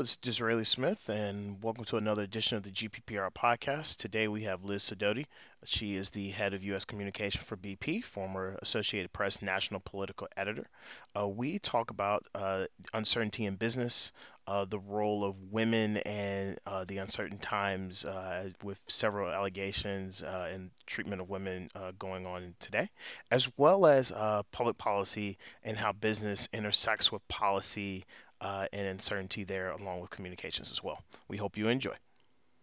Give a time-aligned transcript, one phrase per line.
[0.00, 3.98] it's Disraeli Smith, and welcome to another edition of the GPPR podcast.
[3.98, 5.26] Today we have Liz Sidoti.
[5.66, 6.86] She is the head of U.S.
[6.86, 10.66] communication for BP, former Associated Press national political editor.
[11.14, 14.12] Uh, we talk about uh, uncertainty in business,
[14.46, 20.48] uh, the role of women and uh, the uncertain times uh, with several allegations uh,
[20.50, 22.88] and treatment of women going on today,
[23.30, 24.12] as well as
[24.50, 28.06] public policy and how business intersects with policy
[28.40, 31.02] uh, and uncertainty there, along with communications as well.
[31.28, 31.94] We hope you enjoy.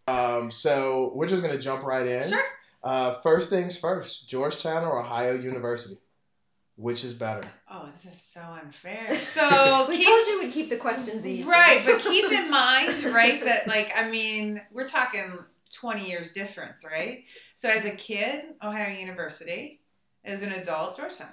[0.07, 2.29] Um, so we're just gonna jump right in.
[2.29, 2.43] Sure.
[2.83, 5.97] Uh, first things first, Georgetown or Ohio University,
[6.77, 7.43] which is better?
[7.69, 9.19] Oh, this is so unfair.
[9.33, 11.43] So We keep, told you we'd keep the questions easy.
[11.43, 15.39] right, but keep in mind, right, that like I mean, we're talking
[15.73, 17.25] 20 years difference, right?
[17.57, 19.81] So as a kid, Ohio University.
[20.23, 21.29] As an adult, Georgetown.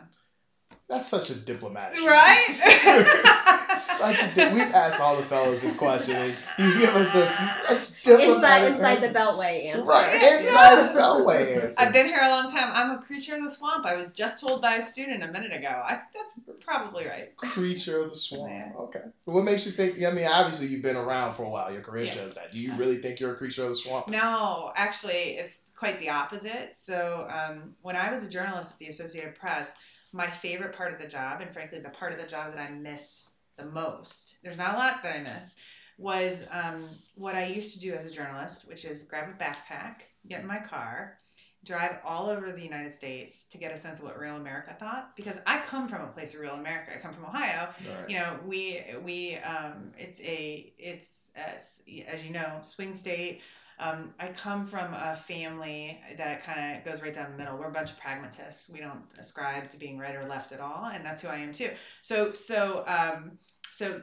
[0.88, 1.98] That's such a diplomatic.
[2.00, 3.40] Right?
[3.78, 7.28] Such a di- We've asked all the fellows this question, and you give us this
[7.66, 9.18] such inside diplomatic inside the answer.
[9.18, 9.82] Beltway answer.
[9.84, 10.38] Right, Yeah.
[10.38, 11.80] inside the Beltway answer.
[11.82, 12.70] I've been here a long time.
[12.72, 13.84] I'm a creature of the swamp.
[13.84, 15.68] I was just told by a student a minute ago.
[15.68, 17.36] I that's probably right.
[17.36, 18.50] creature of the swamp.
[18.52, 18.72] Yeah.
[18.78, 19.00] Okay.
[19.24, 20.00] What makes you think?
[20.02, 21.72] I mean, obviously you've been around for a while.
[21.72, 22.12] Your career Yeah.
[22.14, 22.52] shows that.
[22.52, 24.08] Do you really think you're a creature of the swamp?
[24.08, 26.76] No, actually, it's quite the opposite.
[26.80, 29.74] So, um, when I was a journalist at the Associated Press,
[30.14, 32.70] my favorite part of the job, and frankly, the part of the job that I
[32.70, 35.54] miss the most, there's not a lot that I miss,
[35.98, 39.96] was um, what I used to do as a journalist, which is grab a backpack,
[40.28, 41.18] get in my car,
[41.64, 45.16] drive all over the United States to get a sense of what real America thought.
[45.16, 46.92] Because I come from a place of real America.
[46.96, 48.08] I come from Ohio, Right.
[48.10, 53.40] you know we we um it's a it's as, as you know swing state
[53.78, 57.56] um, I come from a family that kind of goes right down the middle.
[57.58, 58.68] We're a bunch of pragmatists.
[58.68, 61.52] We don't ascribe to being right or left at all, and that's who I am
[61.52, 61.70] too.
[62.02, 63.38] So, so, um,
[63.72, 64.02] so,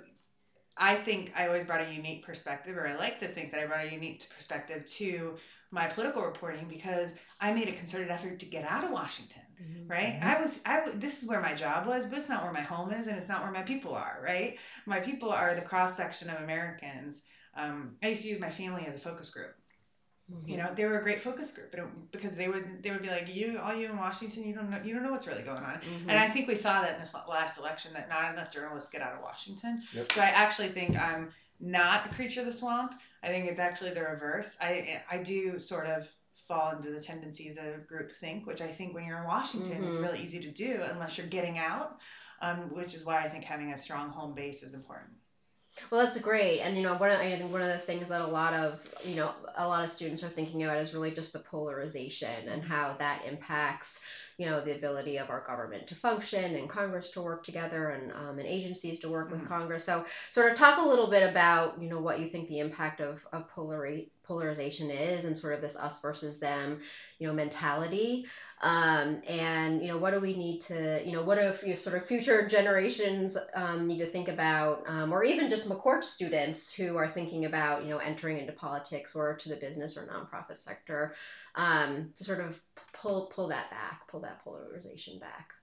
[0.77, 3.65] I think I always brought a unique perspective, or I like to think that I
[3.65, 5.37] brought a unique perspective to
[5.69, 9.89] my political reporting because I made a concerted effort to get out of Washington Mhm.
[9.89, 10.19] right?
[10.19, 10.23] Mhm.
[10.23, 12.91] I was, I this is where my job was, but it's not where my home
[12.91, 14.57] is, and it's not where my people are, right?
[14.85, 17.21] My people are the cross section of Americans.
[17.53, 19.53] Um, I used to use my family as a focus group.
[20.45, 23.01] You know, they were a great focus group, but it, because they would, they would
[23.01, 25.43] be like, you, all you in Washington, you don't know, you don't know what's really
[25.43, 25.79] going on.
[25.81, 26.01] Mhm.
[26.09, 29.01] And I think we saw that in this last election that not enough journalists get
[29.01, 29.83] out of Washington.
[29.93, 30.11] Yep.
[30.13, 32.99] So I actually think I'm not a creature of the swamp.
[33.23, 34.55] I think it's actually the reverse.
[34.61, 36.07] I I do sort of
[36.47, 39.97] fall into the tendencies of group think, which I think when you're in Washington, it's
[39.97, 40.01] Mhm.
[40.01, 41.99] really easy to do unless you're getting out.
[42.43, 45.11] Um, which is why I think having a strong home base is important.
[45.89, 48.21] Well, that's great, and you know, one of, I think one of the things that
[48.21, 51.31] a lot of you know a lot of students are thinking about is really just
[51.31, 53.97] the polarization and how that impacts
[54.37, 58.11] you know the ability of our government to function and Congress to work together and
[58.11, 59.47] um, and agencies to work with Mhm.
[59.47, 59.85] Congress.
[59.85, 62.99] So, sort of talk a little bit about you know what you think the impact
[62.99, 66.79] of of polari- polarization is and sort of this us versus them
[67.19, 68.25] you know mentality.
[68.61, 71.95] Um, and you know what do we need to you know what do you sort
[71.95, 76.95] of future generations um, need to think about um, or even just McCourt students who
[76.95, 81.15] are thinking about you know entering into politics or to the business or nonprofit sector
[81.55, 82.61] um, to sort of
[82.93, 85.53] pull pull that back pull that polarization back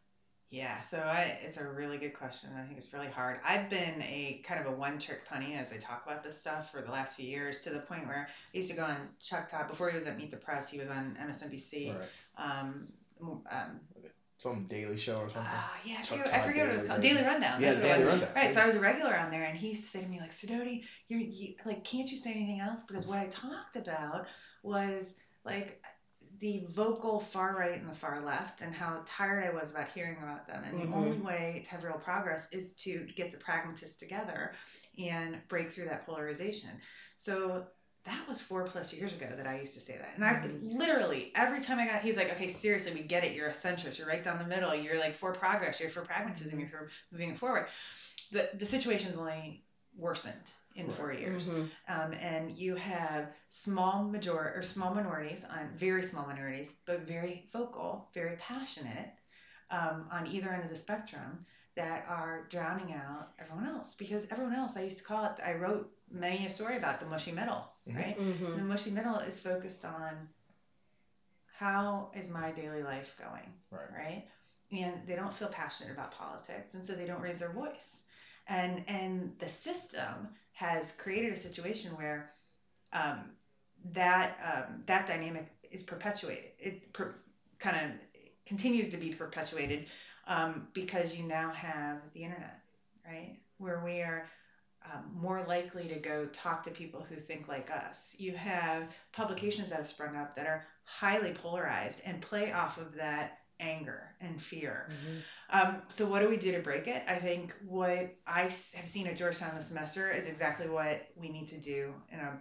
[0.51, 2.49] Yeah, so I, it's a really good question.
[2.59, 3.41] I think it's really hard.
[3.47, 6.81] I've been a kind of a one-trick pony as I talk about this stuff for
[6.81, 9.69] the last few years, to the point where I used to go on Chuck Todd
[9.69, 10.71] before he was at Meet the Press.
[10.71, 11.95] He was on MSNBC.
[11.95, 12.09] Right.
[12.39, 12.89] Um,
[13.21, 13.81] um,
[14.39, 15.53] Some Daily Show or something.
[15.53, 17.01] ah, yeah, I forget, I forget what it was called.
[17.03, 17.61] Daily Rundown.
[17.61, 18.05] yeah, Daily.
[18.05, 18.31] Rundown.
[18.35, 20.19] Right, so I was a regular on there, and he used to say to me
[20.19, 24.27] like, "Sidoti, you're you, like, can't you say anything else?" Because what I talked about
[24.63, 25.05] was
[25.45, 25.83] like
[26.41, 30.17] the vocal far right and the far left, and how tired I was about hearing
[30.23, 30.63] about them.
[30.65, 30.91] And Mhm.
[30.91, 34.55] the only way to have real progress is to get the pragmatists together
[34.99, 36.81] and break through that polarization.
[37.17, 37.67] So
[38.05, 40.15] that was four plus years ago that I used to say that.
[40.15, 40.79] And I Mhm.
[40.79, 43.35] literally every time I got he's like, okay, seriously, we get it.
[43.35, 43.99] You're a centrist.
[43.99, 44.75] You're right down the middle.
[44.75, 45.81] You're like for progress.
[45.81, 46.59] You're for pragmatism.
[46.59, 47.69] You're for moving forward.
[48.31, 49.65] The the situation's only
[49.97, 51.49] worsened in four years.
[51.49, 51.71] Mhm.
[51.89, 57.49] Um, and you have small major or small minorities on very small minorities, but very
[57.53, 59.11] vocal, very passionate
[59.71, 61.45] um, on either end of the spectrum
[61.75, 65.55] that are drowning out everyone else because everyone else I used to call it I
[65.55, 67.97] wrote many a story about the mushy middle, Mhm.
[67.97, 68.19] right?
[68.19, 68.57] Mhm.
[68.57, 70.29] The mushy middle is focused on
[71.59, 73.93] how is my daily life going, Right.
[73.93, 74.29] right?
[74.71, 78.05] And they don't feel passionate about politics, and so they don't raise their voice.
[78.47, 82.31] And and the system has created a situation where
[82.93, 83.21] um,
[83.95, 86.51] that um, that dynamic is perpetuated.
[86.59, 87.15] It per,
[87.61, 87.93] kind of
[88.45, 89.87] continues to be perpetuated
[90.27, 92.59] um, because you now have the internet,
[93.07, 93.39] right?
[93.59, 94.27] Where we are
[94.85, 98.11] um, more likely to go talk to people who think like us.
[98.17, 98.83] You have
[99.13, 104.15] publications that have sprung up that are highly polarized and play off of that anger
[104.21, 104.91] and fear.
[104.91, 105.59] Mm-hmm.
[105.59, 107.03] Um, so, what do we do to break it?
[107.09, 111.49] I think what I have seen at Georgetown this semester is exactly what we need
[111.49, 112.41] to do in a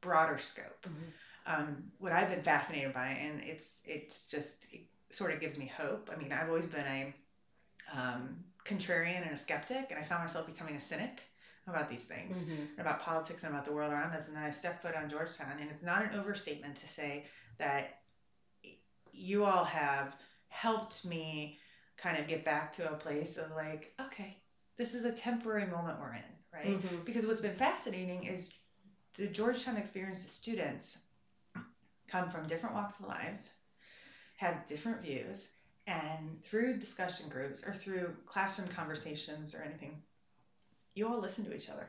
[0.00, 0.86] broader scope.
[0.86, 1.04] Mm-hmm.
[1.46, 5.70] Um, what I've been fascinated by, and it's it's just it sort of gives me
[5.76, 6.10] hope.
[6.12, 7.14] I mean, I've always been a
[7.92, 11.20] um, contrarian and a skeptic, and I found myself becoming a cynic
[11.66, 12.80] about these things, mm-hmm.
[12.80, 14.26] about politics and about the world around us.
[14.26, 17.24] And then I stepped foot on Georgetown, and it's not an overstatement to say
[17.58, 18.00] that
[19.12, 20.16] you all have
[20.54, 21.58] helped me
[21.96, 24.36] kind of get back to a place of like, okay,
[24.78, 26.22] this is a temporary moment we're in,
[26.52, 26.80] right?
[26.80, 27.04] Mm-hmm.
[27.04, 28.50] Because what's been fascinating is
[29.18, 30.96] the Georgetown experience the students
[32.08, 33.40] come from different walks of lives,
[34.36, 35.48] have different views,
[35.86, 40.00] and through discussion groups or through classroom conversations or anything,
[40.94, 41.88] you all listen to each other.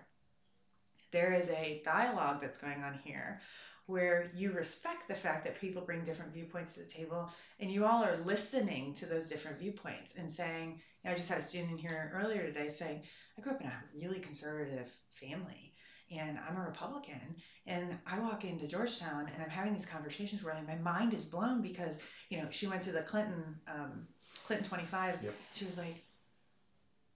[1.12, 3.42] There is a dialogue that's going on here
[3.88, 7.30] where you respect the fact that people bring different viewpoints to the table
[7.60, 11.30] and you all are listening to those different viewpoints and saying, you know, I just
[11.30, 13.02] had a student in here earlier today saying,
[13.38, 15.74] I grew up in a really conservative family
[16.12, 17.36] and I'm a Republican
[17.68, 21.24] and I walk into Georgetown and I'm having these conversations where like my mind is
[21.24, 21.98] blown because,
[22.30, 24.08] you know, she went to the Clinton, um,
[24.48, 25.20] Clinton 25.
[25.24, 25.34] Yep.
[25.54, 26.04] She was like,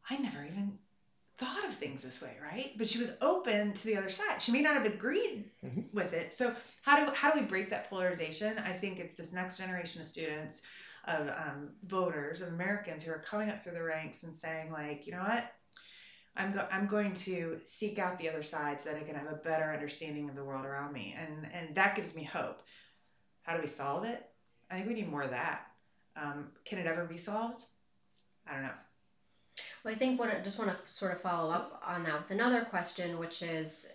[0.09, 0.77] I never even
[1.39, 2.77] thought of things this way, right?
[2.77, 4.41] But she was open to the other side.
[4.41, 5.81] She may not have agreed mm-hmm.
[5.93, 6.33] with it.
[6.33, 8.59] So how do how do we break that polarization?
[8.59, 10.59] I think it's this next generation of students,
[11.07, 15.07] of um, voters, of Americans who are coming up through the ranks and saying like,
[15.07, 15.51] you know what,
[16.35, 19.31] I'm go- I'm going to seek out the other side so that I can have
[19.31, 22.61] a better understanding of the world around me, and and that gives me hope.
[23.43, 24.25] How do we solve it?
[24.69, 25.67] I think we need more of that.
[26.15, 27.63] Um, can it ever be solved?
[28.47, 28.71] I don't know.
[29.83, 32.31] Well, I think what I just want to sort of follow up on that with
[32.31, 33.85] another question, which is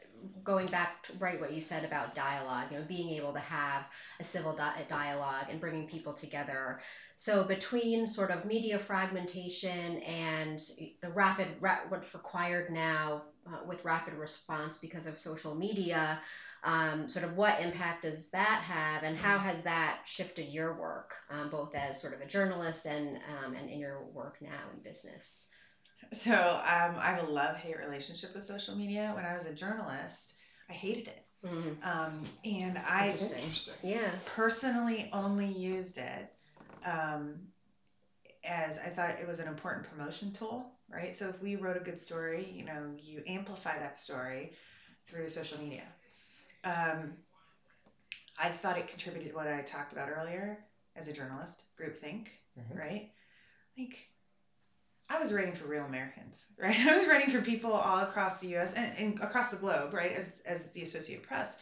[0.42, 3.84] going back to right what you said about dialogue, you know, being able to have
[4.18, 6.78] a civil di- dialogue and bringing people together.
[7.16, 10.58] So between sort of media fragmentation and
[11.02, 16.18] the rapid ra- what's required now uh, with rapid response because of social media,
[16.62, 21.14] um, sort of what impact does that have, and how has that shifted your work,
[21.28, 24.80] um, both as sort of a journalist and um, and in your work now in
[24.80, 25.48] business?
[26.12, 29.12] So um, I have a love hate relationship with social media.
[29.14, 30.34] When I was a journalist,
[30.68, 31.24] I hated it.
[31.44, 31.86] Mm-hmm.
[31.86, 33.18] Um, and I
[33.82, 36.32] yeah personally only used it
[36.86, 37.34] um,
[38.44, 41.14] as I thought it was an important promotion tool, right?
[41.14, 44.52] So if we wrote a good story, you know, you amplify that story
[45.06, 45.84] through social media.
[46.64, 47.12] Um,
[48.38, 50.58] I thought it contributed to what I talked about earlier
[50.96, 52.28] as a journalist, groupthink,
[52.58, 52.78] mm-hmm.
[52.78, 53.10] right?
[53.78, 53.98] Like
[55.08, 56.78] I was writing for real Americans, right?
[56.78, 58.72] I was writing for people all across the U.S.
[58.74, 60.12] and, and across the globe, right?
[60.12, 61.56] As as the Associated Press,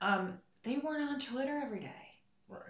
[0.00, 2.08] um, they weren't on Twitter every day,
[2.48, 2.60] right?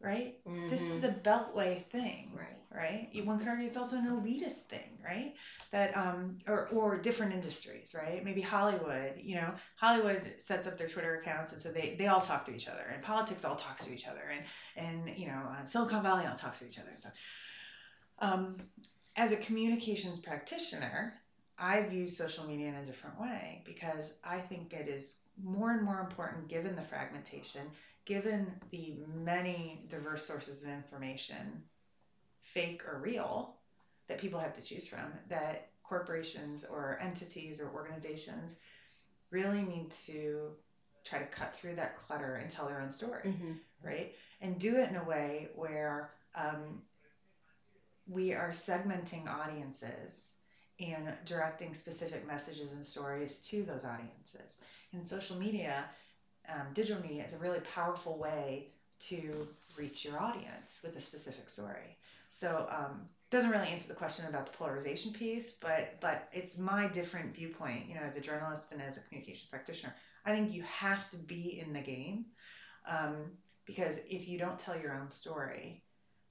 [0.00, 0.36] Right.
[0.46, 0.68] Mm-hmm.
[0.68, 2.50] This is a beltway thing, right?
[2.70, 3.08] Right.
[3.24, 5.34] One could argue it's also an elitist thing, right?
[5.70, 8.22] That um, or or different industries, right?
[8.24, 9.14] Maybe Hollywood.
[9.16, 12.54] You know, Hollywood sets up their Twitter accounts, and so they they all talk to
[12.54, 14.22] each other, and politics all talks to each other,
[14.76, 16.90] and and you know, uh, Silicon Valley all talks to each other.
[17.00, 17.08] So,
[18.18, 18.56] um,
[19.16, 21.14] as a communications practitioner,
[21.58, 25.82] I view social media in a different way because I think it is more and
[25.82, 27.62] more important given the fragmentation,
[28.04, 31.62] given the many diverse sources of information,
[32.42, 33.54] fake or real,
[34.08, 38.56] that people have to choose from, that corporations or entities or organizations
[39.30, 40.50] really need to
[41.04, 43.52] try to cut through that clutter and tell their own story, mm-hmm.
[43.82, 44.14] right?
[44.40, 46.82] And do it in a way where um,
[48.06, 50.36] we are segmenting audiences
[50.80, 54.58] and directing specific messages and stories to those audiences.
[54.92, 55.84] And social media,
[56.48, 58.68] um, digital media, is a really powerful way
[59.00, 61.96] to reach your audience with a specific story.
[62.30, 66.88] So um, doesn't really answer the question about the polarization piece, but but it's my
[66.88, 67.88] different viewpoint.
[67.88, 69.94] You know, as a journalist and as a communication practitioner,
[70.24, 72.26] I think you have to be in the game
[72.88, 73.32] um,
[73.66, 75.83] because if you don't tell your own story,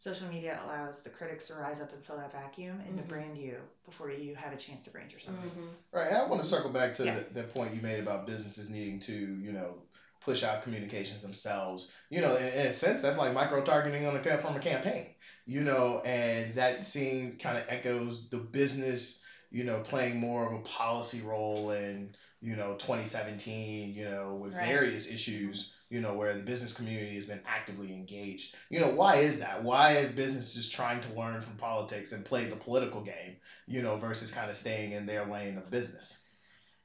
[0.04, 2.98] social media allows the critics to rise up and fill that vacuum and mm-hmm.
[2.98, 3.56] to brand you
[3.86, 5.38] before you have a chance to brand yourself.
[5.38, 5.68] Mm-hmm.
[5.94, 6.12] Right.
[6.12, 7.20] I want to circle back to yeah.
[7.32, 9.76] the, the, point you made about businesses needing to, you know,
[10.20, 11.90] push out communications themselves.
[12.10, 15.08] You know, in, in a sense, that's like micro targeting on a from a campaign.
[15.46, 19.22] You know, and that scene kind of echoes the business.
[19.52, 23.94] You know, playing more of a policy role in you know 2017.
[23.94, 24.68] You know, with right.
[24.68, 28.56] various issues you know, where the business community has been actively engaged.
[28.72, 29.62] You know, why is that?
[29.62, 33.84] Why is business just trying to learn from politics and play the political game, you
[33.84, 36.18] know, versus kind of staying in their lane of business?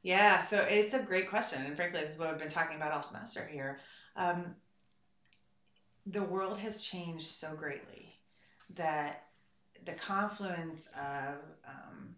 [0.02, 2.92] Yeah, so it's a great question, and frankly, this is what we've been talking about
[2.92, 3.78] all semester here.
[4.14, 4.54] Um,
[6.04, 8.12] the world has changed so greatly
[8.76, 9.22] that
[9.86, 12.14] the confluence of um,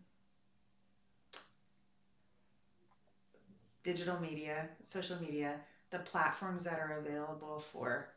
[3.85, 8.09] digital media, social media, the platforms that are available for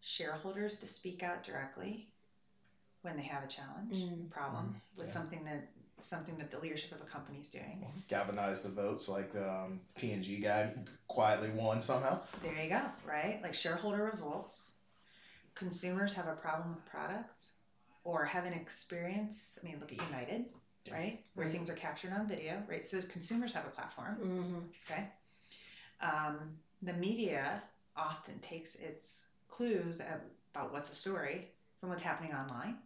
[0.00, 2.08] shareholders to speak out directly
[3.02, 4.30] when they have a challenge, mm.
[4.30, 4.98] problem mm.
[4.98, 5.12] with yeah.
[5.12, 5.68] something that
[6.02, 7.84] something that the leadership of a company is doing.
[8.08, 10.72] Galvanize the votes, like the um, P&G guy
[11.08, 12.20] quietly won somehow.
[12.42, 13.38] There you go, right?
[13.42, 14.76] Like shareholder revolts.
[15.54, 17.48] Consumers have a problem with products
[18.04, 19.58] or have an experience.
[19.60, 20.46] I mean, look at United,
[20.86, 20.94] yeah.
[20.94, 21.20] right?
[21.34, 21.54] Where right.
[21.54, 22.86] things are captured on video, right?
[22.86, 24.16] So consumers have a platform.
[24.22, 24.58] Mm-hmm.
[24.90, 25.04] Okay.
[26.00, 26.38] Um,
[26.82, 27.62] the media
[27.96, 30.00] often takes its clues
[30.54, 31.48] about what's a story
[31.80, 32.76] from what's happening online,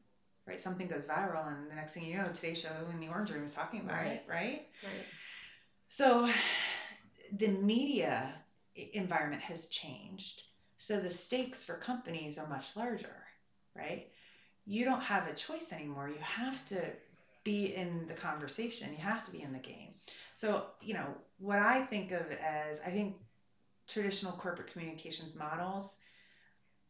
[0.46, 0.60] right?
[0.60, 3.44] Something goes viral, and the next thing you know, Today Show in the Orange Room
[3.44, 4.12] is talking about right.
[4.12, 4.66] it, right?
[4.82, 5.06] Right.
[5.88, 6.28] So
[7.38, 8.34] the media
[8.92, 10.42] environment has changed.
[10.78, 13.16] So the stakes for companies are much larger,
[13.76, 14.08] right?
[14.66, 16.08] You don't have a choice anymore.
[16.08, 16.80] You have to
[17.44, 18.90] be in the conversation.
[18.90, 19.90] You have to be in the game.
[20.34, 21.06] So, you know,
[21.38, 23.16] what I think of as I think
[23.88, 25.94] traditional corporate communications models,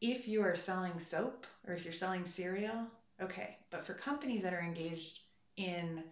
[0.01, 2.87] if you are selling soap or if you're selling cereal,
[3.21, 3.57] okay.
[3.71, 5.21] But for companies that are engaged
[5.57, 6.03] in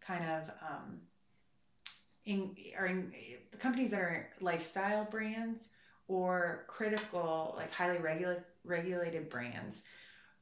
[0.00, 1.00] kind of um,
[2.26, 3.12] in, are in
[3.50, 5.68] the companies that are lifestyle brands
[6.08, 9.82] or critical, like highly regula- regulated brands,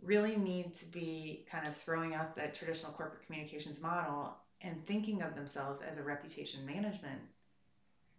[0.03, 5.23] really need to be kind of throwing out that traditional corporate communications model and thinking
[5.23, 7.21] of themselves as a reputation management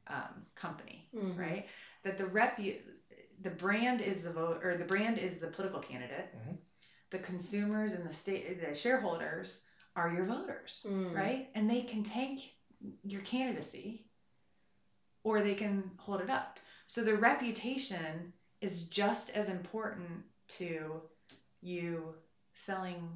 [0.10, 1.40] um, company, mm-hmm.
[1.40, 1.66] right?
[2.04, 6.36] That the rep, the brand is the vote, or the brand is the political candidate.
[6.36, 6.56] Mm-hmm.
[7.10, 9.60] The consumers and the state, the shareholders
[9.96, 11.16] are your voters, mm.
[11.16, 11.50] right?
[11.56, 12.56] And they can take
[13.04, 14.06] your candidacy,
[15.24, 16.60] or they can hold it up.
[16.86, 20.24] So the reputation is just as important
[20.58, 21.02] to
[21.62, 22.14] you
[22.54, 23.10] selling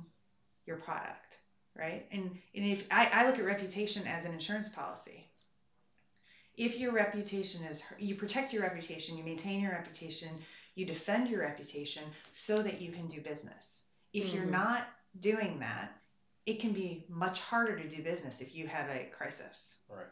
[0.65, 1.37] your product,
[1.77, 2.07] right?
[2.11, 5.30] And, and if I, I look at reputation as an insurance policy,
[6.61, 10.29] if your reputation is, you protect your reputation, you maintain your reputation,
[10.75, 12.03] you defend your reputation
[12.35, 13.85] so that you can do business.
[14.13, 14.35] If mm-hmm.
[14.35, 14.87] you're not
[15.19, 15.97] doing that,
[16.45, 19.73] it can be much harder to do business if you have a crisis.
[19.89, 20.05] Right.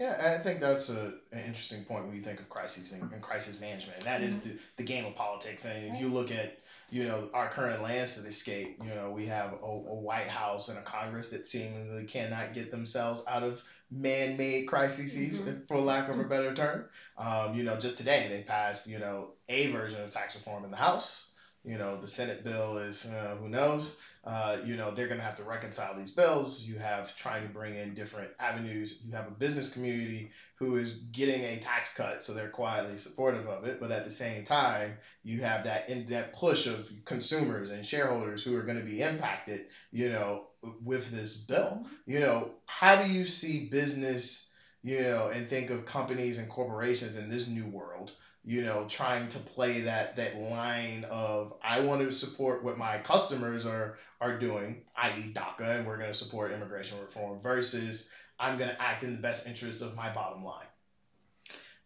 [0.00, 3.20] Yeah, I think that's a, an interesting point when you think of crises and, and
[3.20, 3.98] crisis management.
[3.98, 4.30] And that mm-hmm.
[4.30, 5.66] is the, the game of politics.
[5.66, 6.58] And if you look at
[6.90, 10.82] you know, our current landscape, you know, we have a, a, White House and a
[10.82, 15.64] Congress that seemingly cannot get themselves out of man-made crises, mm-hmm.
[15.66, 16.84] for lack of a better term.
[17.18, 20.70] Um, you know, just today they passed, you know, a version of tax reform in
[20.70, 21.26] the House.
[21.64, 23.96] You know, the Senate bill is, uh, who knows?
[24.22, 26.62] Uh, you know, they're going to have to reconcile these bills.
[26.62, 28.98] You have trying to bring in different avenues.
[29.02, 33.48] You have a business community who is getting a tax cut, so they're quietly supportive
[33.48, 33.80] of it.
[33.80, 38.42] But at the same time, you have that in that push of consumers and shareholders
[38.42, 40.44] who are going to be impacted, you know,
[40.82, 41.86] with this bill.
[42.06, 44.50] You know, how do you see business,
[44.82, 48.12] you know, and think of companies and corporations in this new world?
[48.44, 52.98] You know, trying to play that that line of I want to support what my
[52.98, 55.32] customers are are doing, i.e.
[55.34, 59.22] DACA, and we're going to support immigration reform, versus I'm going to act in the
[59.22, 60.66] best interest of my bottom line.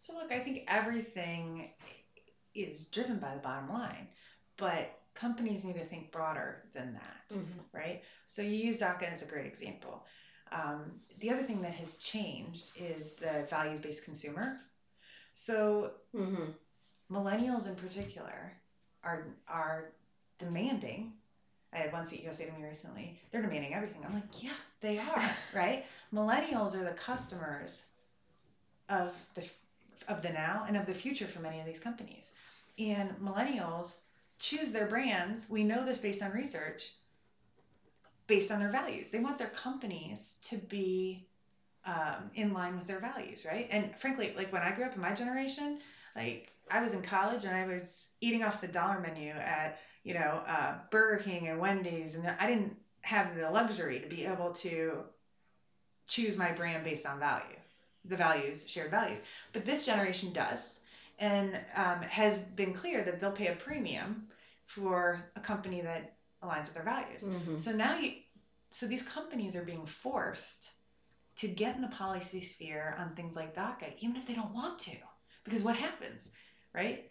[0.01, 1.71] So look, I think everything
[2.55, 4.09] is driven by the bottom line,
[4.57, 7.61] but companies need to think broader than that, mm-hmm.
[7.73, 8.03] right?
[8.27, 10.05] So you use DACA as a great example.
[10.51, 14.61] Um, the other thing that has changed is the values-based consumer
[15.39, 16.51] so mm-hmm.
[17.15, 18.53] millennials in particular
[19.05, 19.93] are are
[20.39, 21.13] demanding.
[21.73, 24.03] I had one CEO say to me recently, they're demanding everything.
[24.05, 25.85] I'm like, yeah, they are, right?
[26.13, 27.83] Millennials are the customers
[28.89, 29.45] of the
[30.09, 32.31] of the now and of the future for many of these companies.
[32.79, 33.93] And millennials
[34.41, 35.47] choose their brands.
[35.49, 36.95] We know this based on research,
[38.27, 39.11] based on their values.
[39.11, 41.29] They want their companies to be
[41.85, 43.69] um, in line with their values, right?
[43.71, 45.79] And frankly, like when I grew up in my generation,
[46.15, 50.15] like I was in college and I was eating off the dollar menu at you
[50.15, 54.53] know uh, Burger King and Wendy's, and I didn't have the luxury to be able
[54.53, 54.99] to
[56.07, 57.57] choose my brand based on value,
[58.05, 59.19] the values, shared values.
[59.53, 60.61] But this generation does,
[61.19, 64.27] and um, has been clear that they'll pay a premium
[64.67, 67.23] for a company that aligns with their values.
[67.23, 67.59] Mm-hmm.
[67.59, 68.13] So now you,
[68.71, 70.69] so these companies are being forced
[71.39, 74.79] to get in the policy sphere on things like DACA, even if they don't want
[74.81, 74.97] to.
[75.45, 76.31] Because what happens,
[76.75, 77.11] right?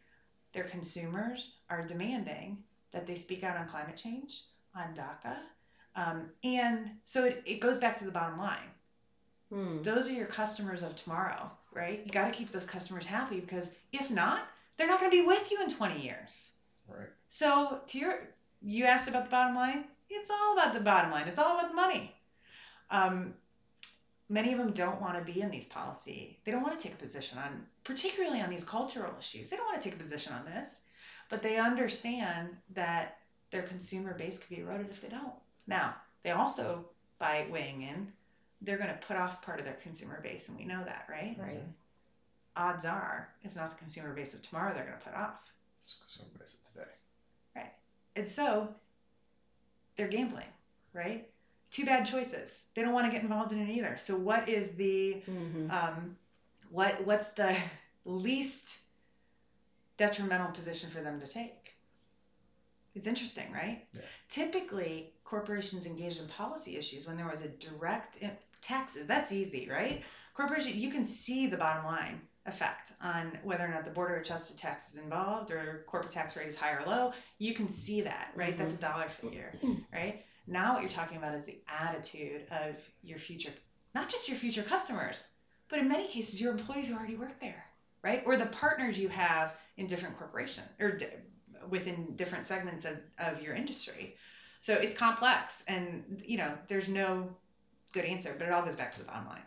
[0.54, 2.58] Their consumers are demanding
[2.92, 4.44] that they speak out on climate change,
[4.76, 5.38] on DACA.
[5.96, 8.70] Um, and so it, it goes back to the bottom line.
[9.52, 9.82] Hmm.
[9.82, 12.02] Those are your customers of tomorrow, right?
[12.06, 15.26] You got to keep those customers happy because if not, they're not going to be
[15.26, 16.50] with you in 20 years.
[16.88, 17.08] Right.
[17.30, 18.20] So to your,
[18.62, 19.86] you asked about the bottom line.
[20.10, 21.28] It's all about the bottom line.
[21.28, 22.14] It's all about the money.
[22.92, 23.34] Um,
[24.30, 26.38] many of them don't want to be in these policy.
[26.44, 29.50] They don't want to take a position on, particularly on these cultural issues.
[29.50, 30.80] They don't want to take a position on this,
[31.30, 33.20] but they understand that
[33.52, 35.34] their consumer base could be eroded if they don't.
[35.68, 36.86] Now, they also,
[37.20, 38.12] by weighing in,
[38.62, 41.38] they're going to put off part of their consumer base, and we know that, right?
[41.40, 41.64] Right.
[42.56, 45.36] Odds are it's not the consumer base of tomorrow they're going to put off.
[45.86, 46.92] It's consumer base of today.
[47.56, 47.72] Right.
[48.16, 48.70] And so
[49.96, 50.48] they're gambling,
[50.94, 51.30] right?
[51.78, 52.50] Two bad choices.
[52.74, 54.00] They don't want to get involved in it either.
[54.02, 55.70] So what is the mm-hmm.
[55.70, 56.18] um,
[56.72, 57.56] what what's the
[58.04, 58.66] least
[59.96, 61.76] detrimental position for them to take?
[62.96, 63.86] It's interesting, right?
[63.94, 64.02] Yeah.
[64.28, 68.18] Typically, corporations engaged in policy issues when there was a direct
[68.64, 69.06] taxes.
[69.06, 70.02] That's easy, right?
[70.34, 74.58] Corporation, you can see the bottom line effect on whether or not the border adjusted
[74.58, 77.14] tax is involved or corporate tax rate is high or low.
[77.38, 78.56] You can see that, right?
[78.56, 78.64] Mm-hmm.
[78.64, 79.54] That's a dollar figure,
[79.94, 80.24] right?
[80.48, 83.52] Now what you're talking about is the attitude of your future,
[83.94, 85.18] not just your future customers,
[85.70, 87.66] but in many cases your employees who already work there,
[88.02, 88.24] right?
[88.26, 91.08] Or the partners you have in different corporations or d-
[91.70, 94.16] within different segments of, of your industry.
[94.62, 97.30] So it's complex and you know, there's no
[97.92, 99.42] good answer, but it all goes back to the bottom line.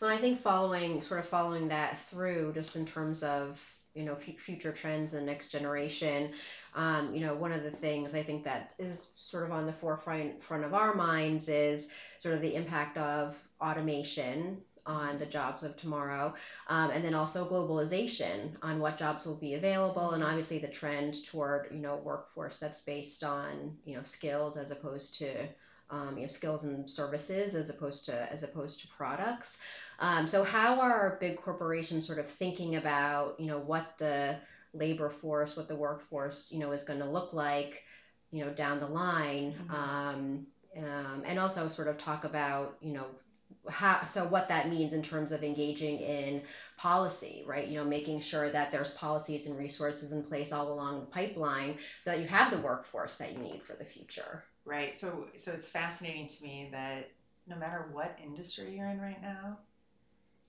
[0.00, 3.58] Well, I think following sort of following that through, just in terms of
[3.94, 6.32] you know f- future trends and next generation,
[6.74, 9.72] um, you know, one of the things I think that is sort of on the
[9.72, 15.62] forefront front of our minds is sort of the impact of automation on the jobs
[15.62, 16.34] of tomorrow,
[16.68, 21.24] um, and then also globalization on what jobs will be available, and obviously the trend
[21.24, 25.30] toward you know workforce that's based on you know skills as opposed to
[25.90, 29.58] um, you know skills and services as opposed to as opposed to products.
[29.98, 34.36] Um, so how are big corporations sort of thinking about you know what the
[34.74, 37.82] labor force, what the workforce you know is going to look like,
[38.30, 39.74] you know down the line, mm-hmm.
[39.74, 40.46] um,
[40.78, 43.06] um, and also sort of talk about you know
[43.68, 46.42] how so what that means in terms of engaging in
[46.76, 47.68] policy right?
[47.68, 51.76] You know making sure that there's policies and resources in place all along the pipeline
[52.00, 54.42] so that you have the workforce that you need for the future.
[54.64, 54.96] Right.
[54.96, 57.10] So so it's fascinating to me that
[57.46, 59.58] no matter what industry you're in right now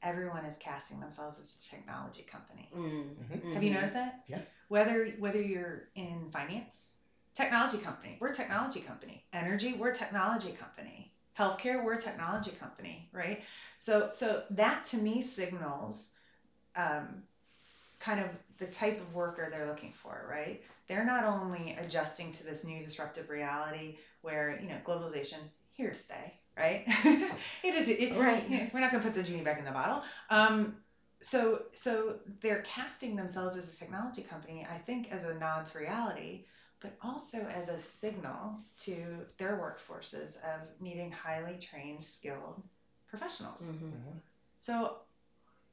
[0.03, 2.69] everyone is casting themselves as a technology company.
[2.75, 3.53] Mm-hmm.
[3.53, 4.23] Have you noticed that?
[4.27, 4.39] Yeah.
[4.67, 6.95] Whether whether you're in finance,
[7.35, 9.23] technology company, we're a technology company.
[9.33, 11.11] Energy, we're a technology company.
[11.37, 13.43] Healthcare, we're a technology company, right?
[13.79, 16.09] So so that to me signals
[16.75, 17.23] um,
[17.99, 20.61] kind of the type of worker they're looking for, right?
[20.87, 25.39] They're not only adjusting to this new disruptive reality where you know globalization
[25.71, 26.83] here to stay, right?
[27.63, 27.87] it is.
[27.87, 28.49] It, right.
[28.73, 30.03] We're not going to put the genie back in the bottle.
[30.29, 30.75] Um,
[31.21, 35.77] so so they're casting themselves as a technology company, I think, as a nod to
[35.77, 36.45] reality,
[36.81, 42.61] but also as a signal to their workforces of needing highly trained, skilled
[43.07, 43.61] professionals.
[43.61, 43.85] Mm-hmm.
[43.85, 44.17] Mm-hmm.
[44.59, 44.97] So,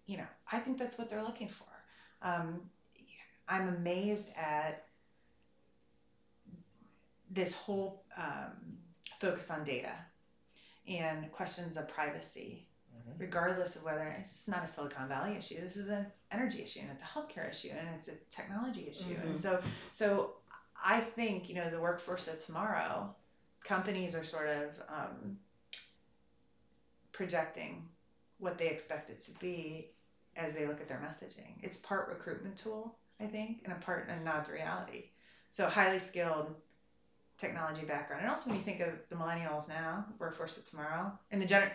[0.07, 2.27] you know, I think that's what they're looking for.
[2.27, 2.61] Um,
[3.49, 4.85] I'm amazed at
[7.31, 8.53] this whole um,
[9.21, 9.93] focus on data
[10.89, 13.21] and questions of privacy, mm-hmm.
[13.21, 15.61] regardless of whether it's not a Silicon Valley issue.
[15.61, 19.15] This is an energy issue, and it's a healthcare issue, and it's a technology issue.
[19.15, 19.31] Mm-hmm.
[19.31, 19.61] And so,
[19.93, 20.33] so
[20.83, 23.15] I think you know the workforce of tomorrow,
[23.65, 25.39] companies are sort of um,
[27.13, 27.85] projecting
[28.39, 29.91] what they expect it to be
[30.37, 31.53] as they look at their messaging.
[31.63, 35.05] It's part recruitment tool, I think, and a part a nod to reality.
[35.57, 36.55] So highly skilled
[37.41, 38.23] technology background.
[38.23, 41.71] And also when you think of the millennials now, workforce of tomorrow, and the gener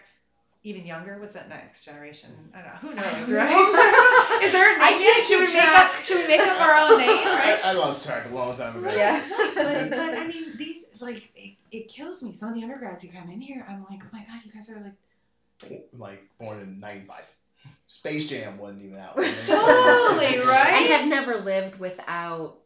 [0.65, 2.31] even younger, what's that next generation?
[2.53, 2.89] I don't know.
[2.89, 4.41] Who knows, right?
[4.43, 5.25] Is there a name yet?
[5.25, 7.09] Should we make up should we make up our own name?
[7.25, 7.59] Right?
[7.63, 8.91] I, I lost track a long time ago.
[8.95, 9.23] Yeah.
[9.55, 12.33] but, but I mean these like it, it kills me.
[12.33, 14.69] Some of the undergrads who come in here, I'm like, oh my god, you guys
[14.69, 14.93] are like
[15.61, 17.23] like, like born in ninety five.
[17.87, 19.15] Space Jam wasn't even out.
[19.15, 20.73] totally, right?
[20.73, 22.57] I have never lived without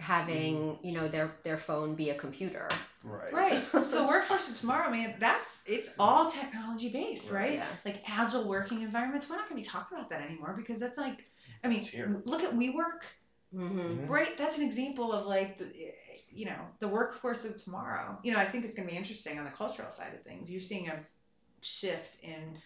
[0.00, 0.86] having mm-hmm.
[0.86, 2.68] you know their their phone be a computer.
[3.04, 3.32] Right.
[3.32, 3.62] Right.
[3.84, 5.14] So workforce of tomorrow man.
[5.18, 7.52] That's it's all technology based right, right?
[7.54, 7.66] Yeah.
[7.84, 9.28] like agile working environments.
[9.28, 11.24] We're not going to be talking about that anymore because that's like
[11.62, 11.82] i mean
[12.24, 13.02] look at WeWork.
[13.54, 13.78] Mm-hmm.
[13.78, 14.06] mm-hmm.
[14.06, 14.38] right?
[14.38, 15.66] That's an example of like the,
[16.32, 18.18] you know the workforce of tomorrow.
[18.22, 20.50] You know i think it's going to be interesting on the cultural side of things.
[20.50, 20.98] You're seeing a
[21.62, 22.56] shift in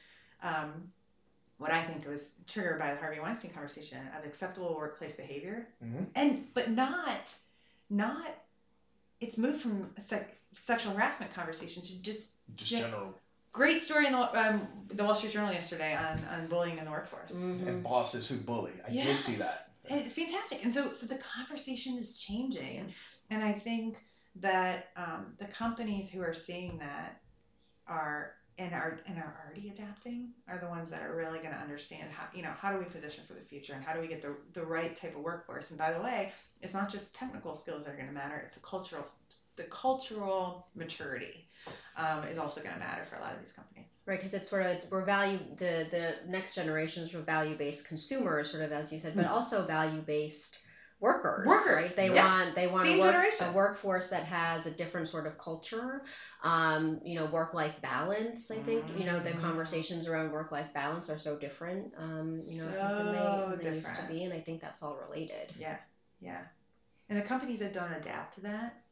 [0.43, 0.89] um,
[1.65, 6.05] what I think was triggered by the Harvey Weinstein conversation of acceptable workplace behavior, mm-hmm.
[6.15, 7.33] and but not
[7.89, 8.35] not
[9.19, 10.03] it's moved from a
[10.55, 13.15] sexual harassment conversation to just just gen- general
[13.55, 16.91] great story in the, um, the Wall Street Journal yesterday on, on bullying in the
[16.91, 17.31] workforce.
[17.31, 17.67] Mhm.
[17.67, 18.73] And bosses who bully.
[18.87, 19.71] I did see that.
[19.89, 20.65] And it's fantastic.
[20.65, 22.93] And so, so the conversation is changing.
[23.31, 23.97] And I think
[24.41, 27.21] that um, the companies who are seeing that
[27.87, 31.61] are and are and are already adapting are the ones that are really going to
[31.61, 34.07] understand how you know how do we position for the future and how do we
[34.07, 35.71] get the the right type of workforce.
[35.71, 38.55] And by the way, it's not just technical skills that are going to matter; it's
[38.55, 39.05] the cultural
[39.57, 41.49] the cultural maturity
[41.97, 43.87] um, is also going to matter for a lot of these companies.
[44.07, 48.51] Right, because it's sort of we're value the the next generations were value based consumers,
[48.51, 50.59] sort of as you said, but also value based
[51.05, 51.47] workers.
[51.47, 51.97] Workers, right?
[51.97, 52.27] They yeah.
[52.27, 53.47] want they want Same a, work, generation.
[53.49, 56.03] a workforce that has a different sort of culture.
[56.43, 58.51] Um, you know, work life balance.
[58.51, 59.41] I think you know the Mhm.
[59.41, 61.93] conversations around work life balance are so different.
[61.99, 64.97] Um, you know, than they, than they used to be, and I think that's all
[65.07, 65.53] related.
[65.59, 65.77] Yeah,
[66.21, 66.43] yeah.
[67.11, 68.83] And the companies that don't adapt to that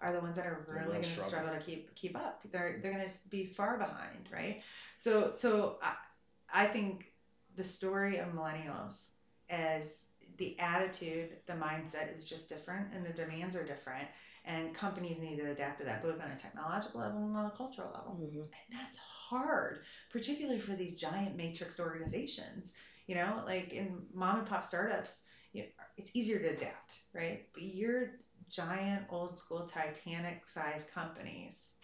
[0.00, 1.30] are the ones that are really going to struggle.
[1.30, 2.42] struggle to keep keep up.
[2.50, 4.62] They're they're going to be far behind, right?
[4.98, 7.12] So so I, I think
[7.56, 9.02] the story of millennials
[9.48, 10.04] as
[10.40, 14.08] the attitude, the mindset is just different, and the demands are different,
[14.46, 17.50] and companies need to adapt to that both on a technological level and on a
[17.50, 18.14] cultural level.
[18.20, 18.42] Mhm.
[18.42, 22.74] And that's hard, particularly for these giant matrix organizations.
[23.06, 25.66] You know, like in mom and pop startups, you
[25.98, 27.46] it's easier to adapt, right?
[27.52, 28.12] But your
[28.48, 31.74] giant old school Titanic sized companies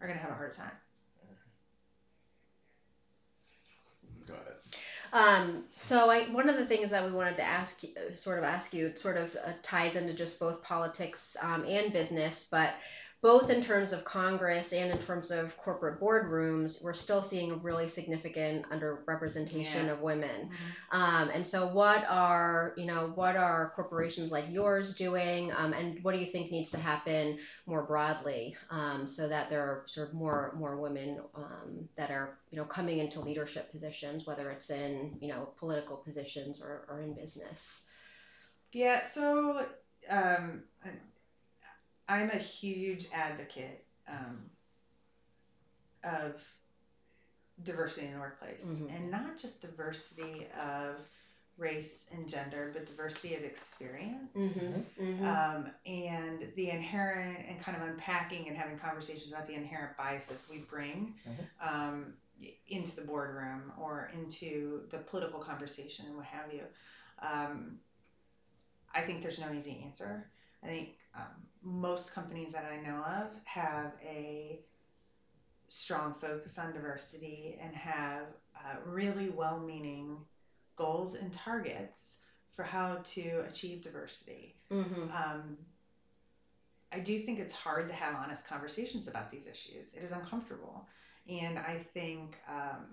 [0.00, 0.78] are going to have a hard time.
[4.26, 4.54] Go ahead.
[5.14, 7.80] Um, so I, one of the things that we wanted to ask,
[8.16, 12.48] sort of ask you, sort of uh, ties into just both politics um, and business,
[12.50, 12.74] but
[13.22, 17.54] both in terms of Congress and in terms of corporate boardrooms, we're still seeing a
[17.56, 19.92] really significant underrepresentation Yeah.
[19.92, 20.50] of women.
[20.92, 26.02] Um, and so, what are you know what are corporations like yours doing, um, and
[26.04, 30.08] what do you think needs to happen more broadly um, so that there are sort
[30.08, 34.68] of more more women um, that are you know coming into leadership positions, whether it's
[34.70, 37.82] in you know political positions or, or in business.
[38.72, 39.64] Yeah, so
[40.10, 40.64] um,
[42.08, 44.50] I'm a huge advocate um,
[46.02, 46.34] of
[47.62, 48.90] diversity in the workplace, Mhm.
[48.94, 50.96] and not just diversity of
[51.56, 54.32] race and gender, but diversity of experience.
[54.34, 55.24] Mm-hmm.
[55.24, 60.48] Um, and the inherent and kind of unpacking and having conversations about the inherent biases
[60.48, 61.48] we bring Mhm.
[61.60, 62.16] um,
[62.66, 66.66] into the boardroom or into the political conversation and what have you.
[67.20, 67.80] Um,
[68.92, 70.28] I think there's no easy answer.
[70.62, 74.60] I think um, most companies that I know of have a
[75.68, 80.18] strong focus on diversity and have uh, really well meaning
[80.76, 82.18] goals and targets
[82.54, 84.54] for how to achieve diversity.
[84.70, 85.02] Mm-hmm.
[85.04, 85.56] Um,
[86.92, 89.88] I do think it's hard to have honest conversations about these issues.
[89.94, 90.86] It is uncomfortable.
[91.28, 92.84] And I think um,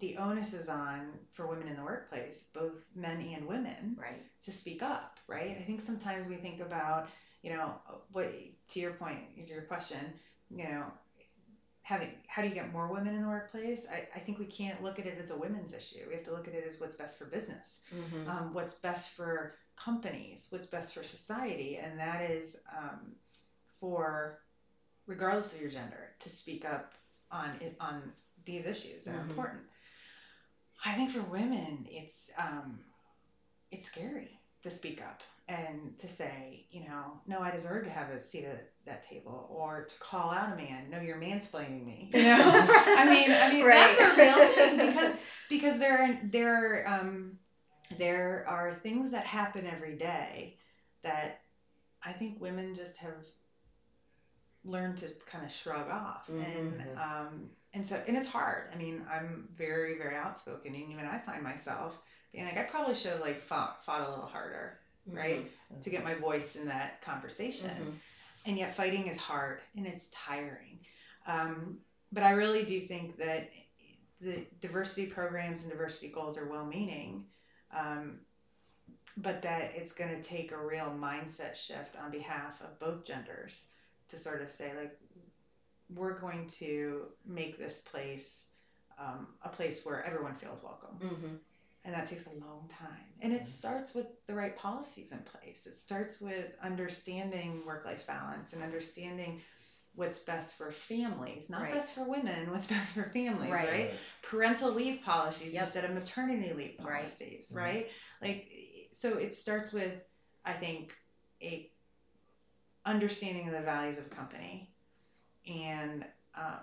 [0.00, 4.22] the onus is on for women in the workplace, both men and women, Right.
[4.44, 5.56] to speak up, right?
[5.58, 7.08] I think sometimes we think about,
[7.42, 7.74] you know,
[8.12, 8.32] what
[8.70, 9.98] to your point, your question,
[10.50, 10.84] you know,
[11.82, 13.86] having how do you get more women in the workplace?
[13.90, 16.00] I, I think we can't look at it as a women's issue.
[16.08, 18.28] We have to look at it as what's best for business, Mm-hmm.
[18.28, 23.12] um, what's best for companies, what's best for society, and that is um,
[23.80, 24.38] for
[25.06, 26.92] regardless of your gender to speak up
[27.32, 28.12] on it on
[28.44, 29.30] these issues that are Mhm.
[29.30, 29.62] important.
[30.84, 32.80] I think for women, it's um,
[33.70, 38.10] it's scary to speak up and to say, you know, no, I deserve to have
[38.10, 42.08] a seat at that table, or to call out a man, no, you're mansplaining me.
[42.12, 43.96] You know, I mean, I mean, Right.
[43.96, 45.12] that's a real thing because
[45.48, 47.36] because there are there um
[47.98, 50.54] there are things that happen every day
[51.02, 51.34] that
[52.04, 53.24] I think women just have
[54.64, 56.96] learned to kind of shrug off and Mhm.
[56.96, 61.18] um and so and it's hard i mean i'm very very outspoken and even i
[61.18, 61.98] find myself
[62.32, 64.74] being like i probably should have like fought, fought a little harder
[65.12, 65.50] right?
[65.82, 67.70] To get my voice in that conversation.
[67.70, 67.94] Mhm.
[68.46, 70.78] and yet fighting is hard and it's tiring.
[71.26, 71.78] Um,
[72.12, 73.50] but i really do think that
[74.20, 77.24] the diversity programs and diversity goals are well meaning
[77.72, 78.18] um,
[79.18, 83.62] but that it's going to take a real mindset shift on behalf of both genders
[84.08, 84.98] to sort of say like
[85.94, 88.46] we're going to make this place
[88.98, 90.96] um, a place where everyone feels welcome.
[91.00, 91.38] Mhm.
[91.84, 95.62] And that takes a long time and it starts with the right policies in place
[95.66, 99.34] it starts with understanding work-life balance and understanding
[99.94, 101.70] what's best for families not Right.
[101.70, 103.68] best for women what's best for families Right.
[103.68, 103.90] right,
[104.22, 105.66] parental leave policies Yep.
[105.66, 107.10] instead of maternity leave Right.
[107.10, 107.56] policies Mhm.
[107.56, 107.86] right
[108.20, 108.38] like
[108.92, 109.94] so it starts with
[110.44, 110.96] i think
[111.42, 111.60] a
[112.84, 114.64] understanding of the values of company
[115.46, 116.56] and uh,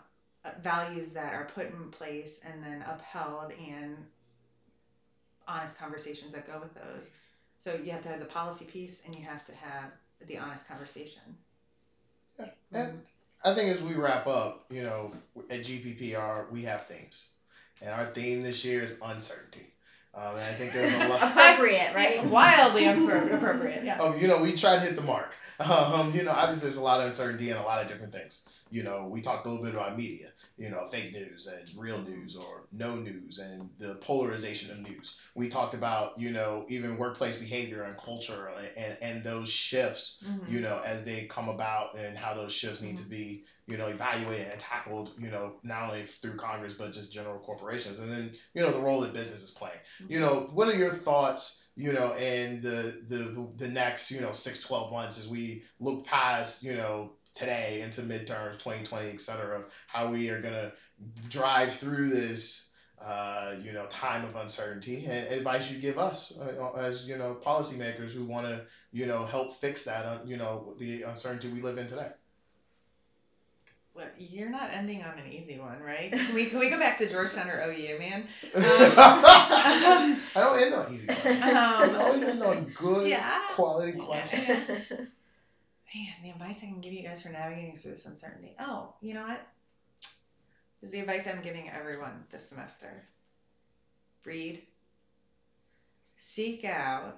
[0.57, 4.03] values that are put in place and then upheld and
[5.47, 7.09] honest conversations that go with those.
[7.59, 9.91] So you have to have the policy piece and you have to have
[10.27, 11.21] the honest conversation.
[12.39, 12.45] Yeah.
[12.73, 13.01] And
[13.43, 15.11] I think as we wrap up, you know,
[15.49, 17.27] at GPPR, we have themes.
[17.81, 19.67] And our theme this year is uncertainty.
[20.17, 22.25] Um, and I think there's a lot appropriate, right?
[22.25, 23.99] Wildly appropriate, yeah.
[23.99, 25.33] Um, you know, we tried to hit the mark.
[25.59, 28.47] Um, you know, obviously there's a lot of uncertainty and a lot of different things.
[28.69, 30.27] You know, we talked a little bit about media.
[30.55, 35.17] You know, fake news and real news or no news and the polarization of news.
[35.33, 40.23] We talked about you know even workplace behavior and culture and and those shifts.
[40.23, 40.53] Mm-hmm.
[40.53, 43.03] You know, as they come about and how those shifts need mm-hmm.
[43.05, 47.11] to be you know, evaluated and tackled, you know, not only through Congress but just
[47.11, 49.75] general corporations, and then you know the role that business is playing.
[50.01, 50.13] Mm-hmm.
[50.13, 51.63] You know, what are your thoughts?
[51.75, 56.05] You know, in the, the the next you know six, 12 months as we look
[56.05, 60.71] past you know today into midterms, 2020, et cetera, of how we are gonna
[61.29, 62.63] drive through this.
[62.99, 67.37] Uh, you know, time of uncertainty, and advice you give us uh, as you know
[67.45, 68.59] policymakers who want to
[68.91, 72.09] you know help fix that, uh, you know, the uncertainty we live in today
[74.17, 76.11] you're not ending on an easy one, right?
[76.11, 78.27] Can we can we go back to Georgetown or OU, man?
[78.55, 81.19] Um, I don't end on easy ones.
[81.25, 83.39] Um, I always end on good yeah.
[83.53, 84.45] quality questions.
[84.47, 88.55] Man, the advice I can give you guys for navigating through this uncertainty.
[88.59, 89.41] Oh, you know what?
[90.81, 93.03] Is the advice I'm giving everyone this semester.
[94.25, 94.61] Read.
[96.17, 97.17] Seek out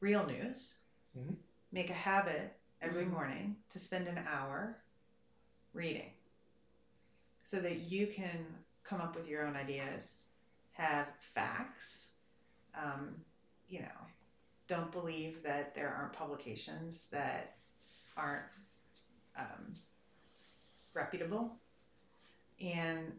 [0.00, 0.74] real news.
[1.18, 1.34] Mm-hmm.
[1.72, 2.54] Make a habit
[2.84, 3.14] every mm-hmm.
[3.14, 4.76] morning to spend an hour
[5.72, 6.10] reading
[7.46, 8.44] so that you can
[8.82, 10.26] come up with your own ideas,
[10.72, 12.08] have facts.
[12.76, 13.14] Um,
[13.68, 13.86] you know,
[14.68, 17.56] don't believe that there aren't publications that
[18.16, 18.42] aren't
[19.38, 19.74] um,
[20.92, 21.52] reputable,
[22.60, 23.12] and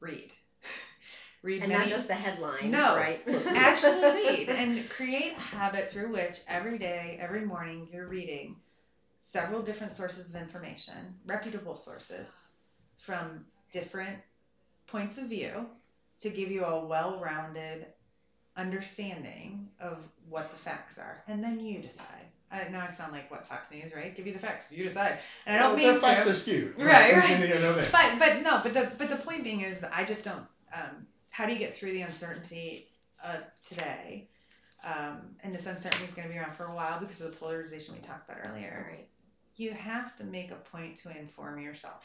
[0.00, 0.30] read.
[1.42, 3.22] read and many, not just the headlines, no, right?
[3.48, 8.56] actually read and create a habit through which every day, every morning, you're reading
[9.30, 12.28] several different sources of information, reputable sources
[12.98, 14.18] from different
[14.86, 15.66] points of view
[16.22, 17.86] to give you a well rounded
[18.56, 21.22] understanding of what the facts are.
[21.28, 22.06] And then you decide.
[22.50, 24.16] I, now I sound like what Fox News, right?
[24.16, 25.18] Give you the facts, you decide.
[25.46, 26.74] And I don't well, mean the facts are skewed.
[26.78, 27.50] Right, right.
[27.52, 27.92] right.
[27.92, 30.44] But but no, but the but the point being is I just don't.
[30.74, 32.88] Um, how do you get through the uncertainty
[33.22, 34.28] of today?
[34.82, 37.36] Um, and this uncertainty is going to be around for a while because of the
[37.36, 38.86] polarization we talked about earlier.
[38.90, 39.08] Right
[39.58, 42.04] you have to make a point to inform yourself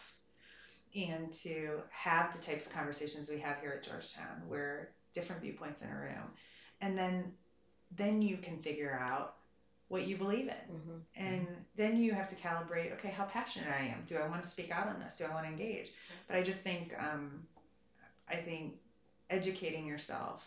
[0.95, 5.81] and to have the types of conversations we have here at Georgetown where different viewpoints
[5.81, 6.31] in a room.
[6.81, 7.33] And then
[7.95, 9.35] then you can figure out
[9.87, 10.75] what you believe in.
[10.75, 10.97] Mm-hmm.
[11.15, 14.03] and then you have to calibrate okay how passionate i am.
[14.07, 15.15] Do i want to speak out on this?
[15.17, 15.91] Do i want to engage
[16.27, 17.43] but i just think um,
[18.29, 18.73] i think
[19.29, 20.41] educating yourself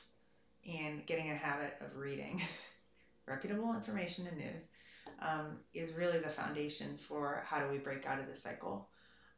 [0.68, 2.42] and getting a habit of reading
[3.26, 4.62] reputable information and news
[5.20, 8.88] um, is really the foundation for how do we break out of the cycle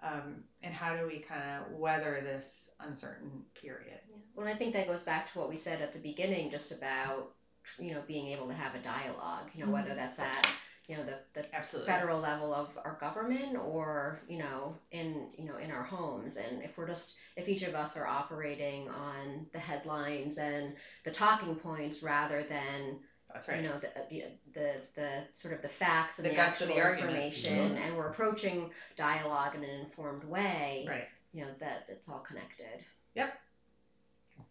[0.02, 3.98] um, and how do we kind of weather this uncertain period.
[4.08, 4.16] Yeah.
[4.34, 7.32] Well, I think that goes back to what we said at the beginning, just about
[7.78, 9.50] you know being able to have a dialogue.
[9.54, 9.72] You know, mm-hmm.
[9.72, 10.48] whether that's at
[10.88, 11.92] you know the, the Absolutely.
[11.92, 16.62] federal level of our government or you know in you know in our homes and
[16.62, 21.54] if we're just if each of us are operating on the headlines and the talking
[21.54, 22.98] points rather than
[23.32, 23.62] that's right.
[23.62, 24.22] You know, the,
[24.54, 27.82] the, the, sort of the facts and the, the actual the information, mm-hmm.
[27.82, 30.86] and we're approaching dialogue in an informed way.
[30.88, 31.08] Right.
[31.32, 32.84] You know, that it's all connected.
[33.14, 33.38] Yep.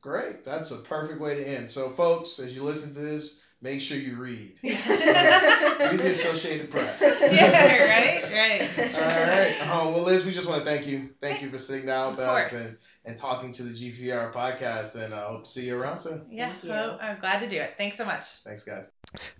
[0.01, 0.43] Great.
[0.43, 1.71] That's a perfect way to end.
[1.71, 4.59] So, folks, as you listen to this, make sure you read.
[4.63, 7.01] read the Associated Press.
[7.01, 8.95] yeah, right, right.
[8.95, 9.61] All right.
[9.61, 11.09] Um, well, Liz, we just want to thank you.
[11.19, 14.95] Thank you for sitting down with us and and talking to the GPR podcast.
[14.95, 16.25] And I hope to see you around soon.
[16.29, 17.75] Yeah, oh, I'm glad to do it.
[17.77, 18.25] Thanks so much.
[18.43, 18.91] Thanks, guys.